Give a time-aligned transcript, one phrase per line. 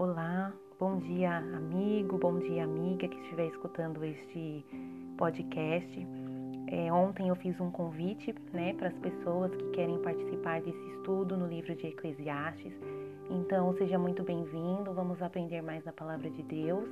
[0.00, 4.64] Olá, bom dia, amigo, bom dia, amiga que estiver escutando este
[5.18, 6.06] podcast.
[6.68, 11.36] É, ontem eu fiz um convite né, para as pessoas que querem participar desse estudo
[11.36, 12.72] no livro de Eclesiastes.
[13.28, 16.88] Então, seja muito bem-vindo, vamos aprender mais da palavra de Deus.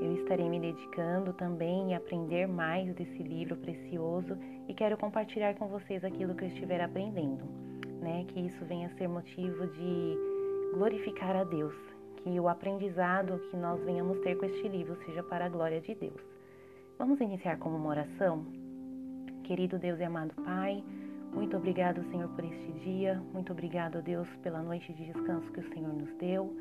[0.00, 5.68] Eu estarei me dedicando também a aprender mais desse livro precioso e quero compartilhar com
[5.68, 7.44] vocês aquilo que eu estiver aprendendo,
[8.00, 8.24] né?
[8.28, 10.16] Que isso venha a ser motivo de
[10.72, 11.74] glorificar a Deus,
[12.22, 15.94] que o aprendizado que nós venhamos ter com este livro seja para a glória de
[15.94, 16.20] Deus.
[16.98, 18.46] Vamos iniciar com uma oração?
[19.44, 20.82] Querido Deus e amado Pai,
[21.34, 23.20] muito obrigado, Senhor, por este dia.
[23.32, 26.54] Muito obrigado, Deus, pela noite de descanso que o Senhor nos deu.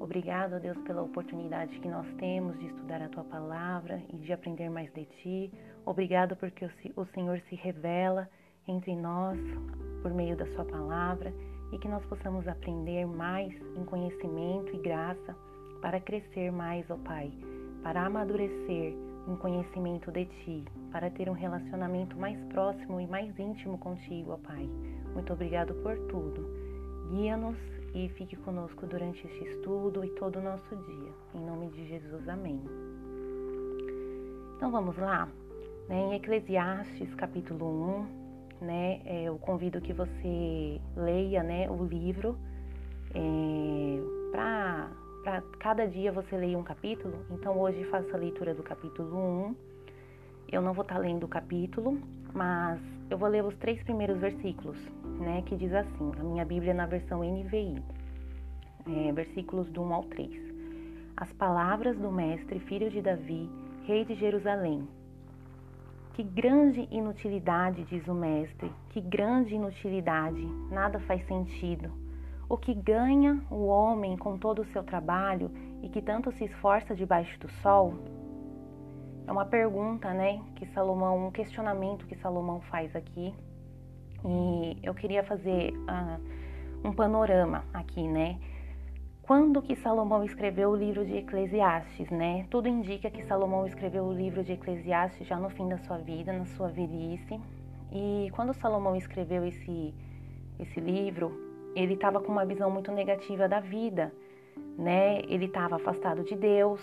[0.00, 4.70] Obrigado, Deus, pela oportunidade que nós temos de estudar a tua palavra e de aprender
[4.70, 5.52] mais de ti.
[5.84, 6.64] Obrigado porque
[6.96, 8.28] o Senhor se revela
[8.66, 9.38] entre nós
[10.02, 11.32] por meio da sua palavra
[11.72, 15.36] e que nós possamos aprender mais em conhecimento e graça
[15.80, 17.32] para crescer mais, ó Pai,
[17.82, 18.94] para amadurecer
[19.28, 24.36] em conhecimento de Ti, para ter um relacionamento mais próximo e mais íntimo contigo, ó
[24.38, 24.68] Pai.
[25.12, 26.46] Muito obrigado por tudo.
[27.10, 27.58] Guia-nos
[27.94, 31.12] e fique conosco durante este estudo e todo o nosso dia.
[31.34, 32.62] Em nome de Jesus, amém.
[34.56, 35.28] Então vamos lá?
[35.88, 38.27] Né, em Eclesiastes capítulo 1,
[38.60, 42.36] né, é, eu convido que você leia né, o livro
[43.14, 44.90] é, para
[45.58, 47.24] cada dia você leia um capítulo.
[47.30, 49.56] Então hoje faço a leitura do capítulo 1.
[50.50, 52.00] Eu não vou estar lendo o capítulo,
[52.32, 54.78] mas eu vou ler os três primeiros versículos,
[55.20, 57.82] né, que diz assim, a minha Bíblia na versão NVI,
[58.86, 60.48] é, versículos do 1 ao 3.
[61.16, 63.50] As palavras do mestre, filho de Davi,
[63.84, 64.88] rei de Jerusalém.
[66.18, 71.92] Que grande inutilidade, diz o mestre, que grande inutilidade, nada faz sentido.
[72.48, 75.48] O que ganha o homem com todo o seu trabalho
[75.80, 77.94] e que tanto se esforça debaixo do sol?
[79.28, 83.32] É uma pergunta, né, que Salomão, um questionamento que Salomão faz aqui.
[84.24, 88.40] E eu queria fazer uh, um panorama aqui, né?
[89.28, 92.46] Quando que Salomão escreveu o livro de Eclesiastes, né?
[92.48, 96.32] Tudo indica que Salomão escreveu o livro de Eclesiastes já no fim da sua vida,
[96.32, 97.38] na sua velhice.
[97.92, 99.94] E quando Salomão escreveu esse
[100.58, 101.38] esse livro,
[101.76, 104.10] ele estava com uma visão muito negativa da vida,
[104.78, 105.20] né?
[105.28, 106.80] Ele estava afastado de Deus,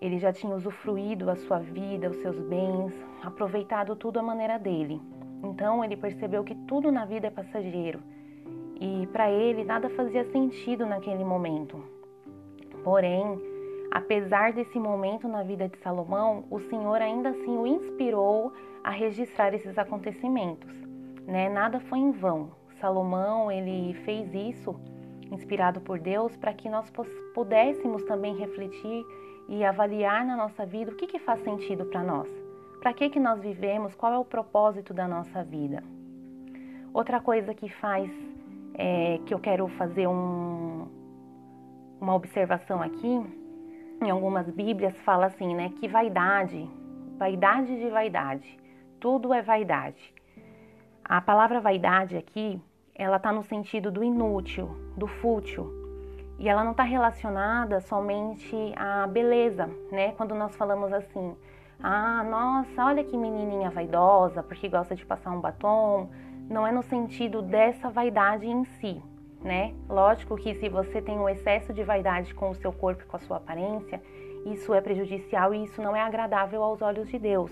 [0.00, 5.02] ele já tinha usufruído a sua vida, os seus bens, aproveitado tudo à maneira dele.
[5.42, 8.13] Então ele percebeu que tudo na vida é passageiro
[8.80, 11.82] e para ele nada fazia sentido naquele momento.
[12.82, 13.40] Porém,
[13.90, 18.52] apesar desse momento na vida de Salomão, o Senhor ainda assim o inspirou
[18.82, 20.72] a registrar esses acontecimentos.
[21.26, 21.48] Né?
[21.48, 22.50] Nada foi em vão.
[22.80, 24.78] Salomão ele fez isso
[25.30, 26.92] inspirado por Deus para que nós
[27.34, 29.04] pudéssemos também refletir
[29.48, 32.28] e avaliar na nossa vida o que, que faz sentido para nós.
[32.80, 35.82] Para que, que nós vivemos, qual é o propósito da nossa vida.
[36.92, 38.10] Outra coisa que faz,
[38.74, 40.86] é, que eu quero fazer um,
[42.00, 43.22] uma observação aqui,
[44.02, 46.68] em algumas Bíblias fala assim, né, que vaidade,
[47.16, 48.58] vaidade de vaidade,
[49.00, 50.12] tudo é vaidade.
[51.04, 52.60] A palavra vaidade aqui,
[52.94, 55.70] ela está no sentido do inútil, do fútil,
[56.38, 60.12] e ela não está relacionada somente à beleza, né?
[60.12, 61.36] Quando nós falamos assim,
[61.80, 66.10] ah, nossa, olha que menininha vaidosa, porque gosta de passar um batom,
[66.48, 69.02] não é no sentido dessa vaidade em si,
[69.42, 69.74] né?
[69.88, 73.16] Lógico que se você tem um excesso de vaidade com o seu corpo e com
[73.16, 74.00] a sua aparência,
[74.46, 77.50] isso é prejudicial e isso não é agradável aos olhos de Deus.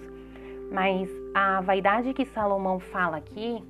[0.71, 3.63] Mas a vaidade que Salomão fala aqui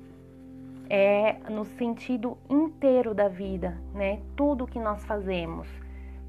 [0.89, 4.21] é no sentido inteiro da vida, né?
[4.35, 5.67] Tudo que nós fazemos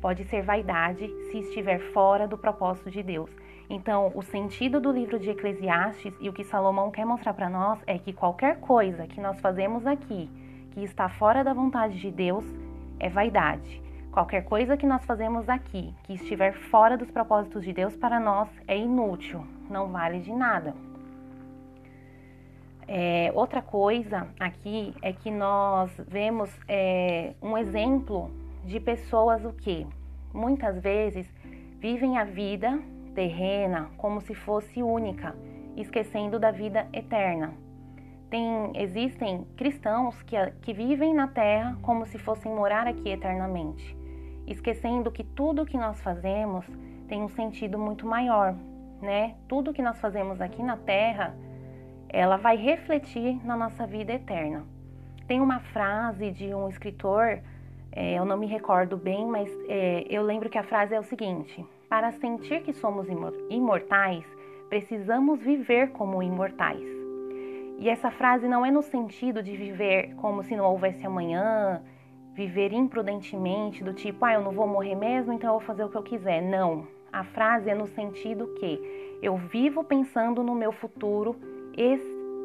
[0.00, 3.31] pode ser vaidade se estiver fora do propósito de Deus.
[3.69, 7.79] Então, o sentido do livro de Eclesiastes e o que Salomão quer mostrar para nós
[7.87, 10.31] é que qualquer coisa que nós fazemos aqui
[10.72, 12.45] que está fora da vontade de Deus
[12.99, 13.83] é vaidade.
[14.13, 18.49] Qualquer coisa que nós fazemos aqui que estiver fora dos propósitos de Deus para nós
[18.69, 20.75] é inútil, não vale de nada.
[22.87, 28.31] É, outra coisa aqui é que nós vemos é, um exemplo
[28.65, 29.87] de pessoas o que
[30.33, 31.27] muitas vezes
[31.81, 32.78] vivem a vida
[33.15, 35.34] terrena como se fosse única,
[35.77, 37.55] esquecendo da vida eterna.
[38.28, 43.97] Tem, existem cristãos que, que vivem na terra como se fossem morar aqui eternamente,
[44.47, 46.66] esquecendo que tudo que nós fazemos
[47.07, 48.55] tem um sentido muito maior,
[49.01, 49.37] né?
[49.49, 51.34] Tudo que nós fazemos aqui na terra
[52.15, 54.65] ela vai refletir na nossa vida eterna.
[55.27, 57.41] Tem uma frase de um escritor
[57.97, 61.05] É, eu não me recordo bem, mas é, eu lembro que a frase é o
[61.05, 63.07] seguinte: Para sentir que somos
[63.49, 64.25] imortais,
[64.69, 66.85] precisamos viver como imortais.
[67.79, 71.83] E essa frase não é no sentido de viver como se não houvesse amanhã,
[72.35, 75.89] viver imprudentemente, do tipo, ah, eu não vou morrer mesmo, então eu vou fazer o
[75.89, 76.43] que eu quiser.
[76.43, 76.87] Não.
[77.13, 81.37] A frase é no sentido que eu vivo pensando no meu futuro,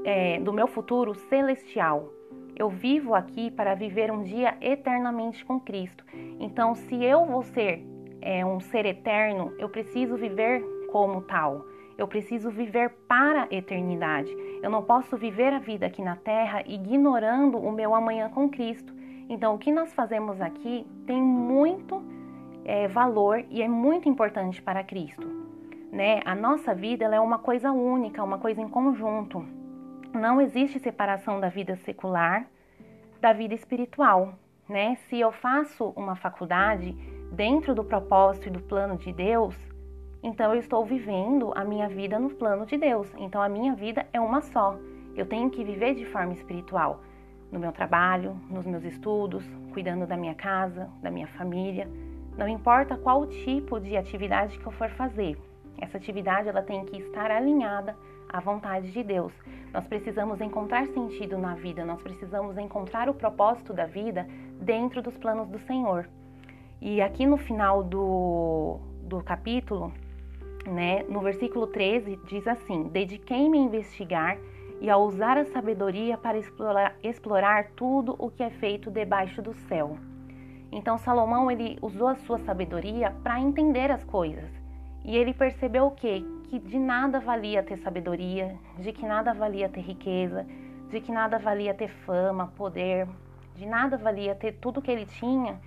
[0.06, 2.19] é, do meu futuro celestial.
[2.59, 6.03] Eu vivo aqui para viver um dia eternamente com Cristo.
[6.41, 7.81] Então, se eu vou ser
[8.21, 10.61] é, um ser eterno, eu preciso viver
[10.91, 11.65] como tal.
[11.97, 14.29] Eu preciso viver para a eternidade.
[14.61, 18.94] Eu não posso viver a vida aqui na terra ignorando o meu amanhã com Cristo.
[19.29, 22.03] Então, o que nós fazemos aqui tem muito
[22.65, 25.25] é, valor e é muito importante para Cristo.
[25.94, 26.19] Né?
[26.25, 29.45] A nossa vida é uma coisa única, uma coisa em conjunto.
[30.13, 32.47] Não existe separação da vida secular
[33.21, 34.33] da vida espiritual.
[34.67, 34.95] Né?
[35.07, 36.94] Se eu faço uma faculdade
[37.31, 39.56] dentro do propósito e do plano de Deus,
[40.23, 43.11] então eu estou vivendo a minha vida no plano de Deus.
[43.17, 44.77] Então a minha vida é uma só.
[45.15, 47.01] Eu tenho que viver de forma espiritual,
[47.51, 51.88] no meu trabalho, nos meus estudos, cuidando da minha casa, da minha família.
[52.38, 55.38] Não importa qual tipo de atividade que eu for fazer.
[55.77, 57.95] Essa atividade ela tem que estar alinhada
[58.29, 59.33] à vontade de Deus.
[59.73, 64.27] Nós precisamos encontrar sentido na vida, nós precisamos encontrar o propósito da vida
[64.61, 66.07] dentro dos planos do Senhor.
[66.81, 69.91] E aqui no final do, do capítulo,
[70.65, 71.03] né?
[71.09, 74.37] No versículo 13 diz assim: Dediquei-me a investigar
[74.79, 79.53] e a usar a sabedoria para explorar, explorar tudo o que é feito debaixo do
[79.53, 79.97] céu.
[80.71, 84.49] Então Salomão ele usou a sua sabedoria para entender as coisas.
[85.03, 86.23] E ele percebeu o quê?
[86.50, 90.46] Que de nada valia ter sabedoria, de que nada valia ter riqueza,
[90.90, 93.07] de que nada valia ter fama, poder,
[93.56, 95.60] de nada valia ter tudo que ele tinha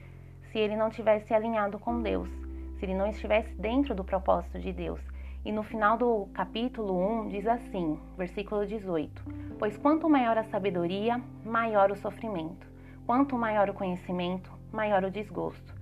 [0.51, 2.43] se ele não tivesse alinhado com Deus
[2.83, 5.01] se ele não estivesse dentro do propósito de Deus.
[5.45, 9.23] E no final do capítulo 1 diz assim, versículo 18:
[9.57, 12.67] Pois quanto maior a sabedoria, maior o sofrimento.
[13.07, 15.73] Quanto maior o conhecimento, maior o desgosto.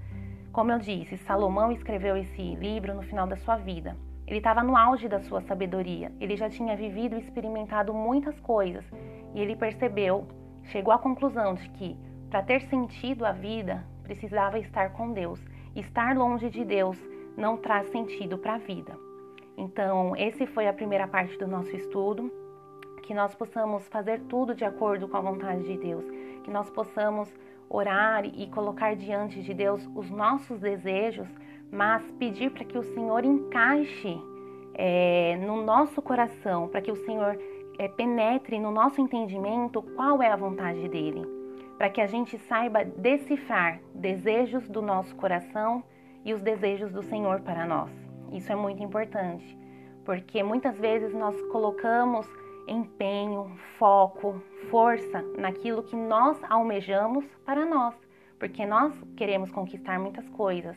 [0.53, 3.97] Como eu disse, Salomão escreveu esse livro no final da sua vida.
[4.31, 6.11] Ele estava no auge da sua sabedoria.
[6.19, 8.91] Ele já tinha vivido e experimentado muitas coisas.
[9.35, 10.27] E ele percebeu,
[10.65, 11.99] chegou à conclusão de que,
[12.31, 15.39] para ter sentido a vida, precisava estar com Deus
[15.75, 16.99] estar longe de Deus
[17.37, 18.97] não traz sentido para a vida.
[19.57, 22.33] Então, esse foi a primeira parte do nosso estudo,
[23.03, 26.05] que nós possamos fazer tudo de acordo com a vontade de Deus,
[26.45, 27.33] que nós possamos
[27.69, 31.29] orar e colocar diante de Deus os nossos desejos,
[31.71, 34.19] mas pedir para que o Senhor encaixe
[34.75, 37.39] é, no nosso coração, para que o Senhor
[37.79, 41.41] é, penetre no nosso entendimento qual é a vontade dele
[41.81, 45.83] para que a gente saiba decifrar desejos do nosso coração
[46.23, 47.91] e os desejos do Senhor para nós.
[48.31, 49.59] Isso é muito importante,
[50.05, 52.29] porque muitas vezes nós colocamos
[52.69, 57.95] empenho, foco, força naquilo que nós almejamos para nós,
[58.39, 60.77] porque nós queremos conquistar muitas coisas,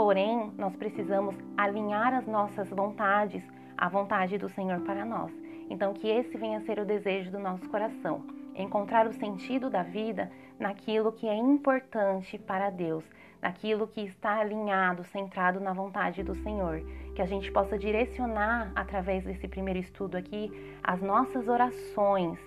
[0.00, 3.42] porém nós precisamos alinhar as nossas vontades
[3.76, 5.30] à vontade do Senhor para nós.
[5.68, 8.24] Então, que esse venha a ser o desejo do nosso coração
[8.56, 13.04] encontrar o sentido da vida naquilo que é importante para Deus,
[13.42, 16.82] naquilo que está alinhado, centrado na vontade do Senhor.
[17.14, 20.50] Que a gente possa direcionar, através desse primeiro estudo aqui,
[20.82, 22.38] as nossas orações,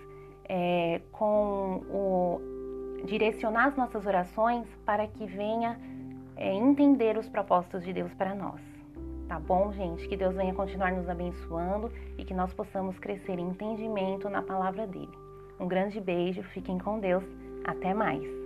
[0.50, 2.42] é, com o.
[3.06, 5.80] direcionar as nossas orações para que venha
[6.44, 8.60] é, entender os propósitos de Deus para nós.
[9.30, 10.08] Tá bom, gente?
[10.10, 14.86] Que Deus venha continuar nos abençoando e que nós possamos crescer em entendimento na palavra
[14.86, 15.18] dele.
[15.58, 17.24] Um grande beijo, fiquem com Deus,
[17.64, 18.43] até mais!